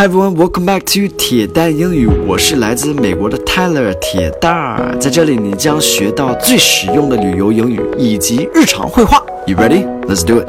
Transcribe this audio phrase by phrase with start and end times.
[0.00, 2.06] Hi everyone, welcome back to 铁蛋英语。
[2.06, 9.22] 我是来自美国的 Tyler 铁蛋儿，在这里你将学到最实用的旅游英语以及日常会话。
[9.46, 9.84] You ready?
[10.06, 10.48] Let's do it.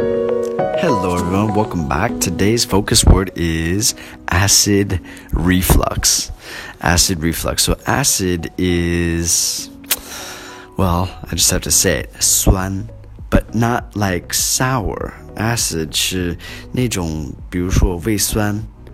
[0.81, 2.11] Hello everyone, welcome back.
[2.21, 3.93] Today's focus word is
[4.27, 5.01] acid
[5.33, 6.29] reflux.
[6.79, 7.63] Acid reflux.
[7.63, 9.67] So acid is,
[10.77, 12.85] well, I just have to say it, 酸
[13.29, 15.11] but not like sour.
[15.35, 16.37] Acid 是
[16.71, 18.63] 那种，比如说胃酸。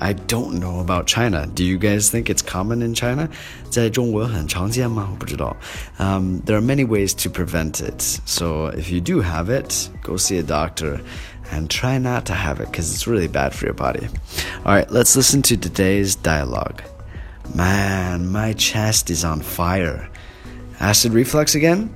[0.00, 1.46] I don't know about China.
[1.46, 3.28] Do you guys think it's common in China?
[3.70, 5.08] 在中国很常见吗？
[5.10, 5.56] 我不知道。
[5.98, 8.00] Um, there are many ways to prevent it.
[8.24, 11.00] So if you do have it, go see a doctor
[11.50, 14.08] and try not to have it because it's really bad for your body.
[14.64, 16.82] All right, let's listen to today's dialogue.
[17.54, 20.08] Man, my chest is on fire.
[20.80, 21.94] Acid reflux again?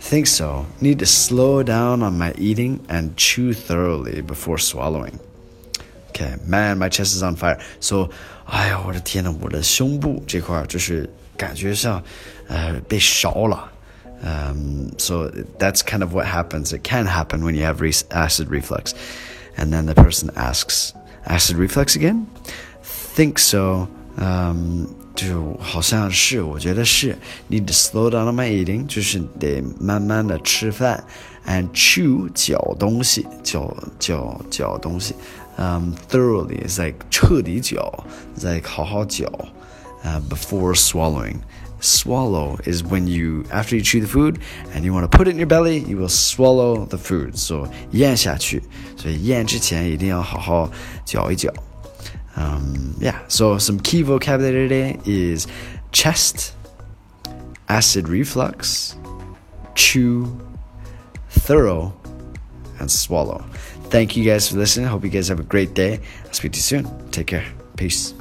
[0.00, 0.66] Think so.
[0.80, 5.18] Need to slow down on my eating and chew thoroughly before swallowing.
[6.16, 7.58] Okay, man, my chest is on fire.
[7.80, 8.10] So,
[8.44, 12.02] 哎呀，我的天呐，我的胸部这块就是感觉像，
[12.48, 13.70] 呃，被烧了。
[14.22, 16.72] Um, so that's kind of what happens.
[16.72, 18.92] It can happen when you have re acid reflux.
[19.56, 20.92] And then the person asks,
[21.26, 22.26] acid reflux again?
[23.16, 23.88] Think so.
[24.16, 27.16] Um, 就好像是，我觉得是
[27.50, 31.02] need to slow down on my eating，就是得慢慢的吃饭，
[31.46, 35.14] and chew 嚼东西，嚼嚼嚼东西，
[35.56, 38.04] 嗯、um,，thoroughly is like 彻底嚼，
[38.42, 39.30] like 好好嚼，
[40.02, 44.36] 呃、uh,，before swallowing。Swallow is when you after you chew the food
[44.72, 47.36] and you want to put it in your belly, you will swallow the food.
[47.36, 48.62] So 咽下去，
[48.96, 50.70] 所以咽之前一定要好好
[51.04, 51.52] 嚼一嚼。
[52.37, 55.47] Um, yeah, so some key vocabulary today is
[55.91, 56.53] chest,
[57.67, 58.95] acid reflux,
[59.75, 60.39] chew,
[61.29, 61.99] thorough,
[62.79, 63.43] and swallow.
[63.89, 64.85] Thank you guys for listening.
[64.85, 65.99] Hope you guys have a great day.
[66.25, 67.09] I'll speak to you soon.
[67.09, 67.45] Take care.
[67.75, 68.13] Peace.